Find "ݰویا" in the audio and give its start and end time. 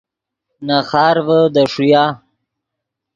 1.73-2.03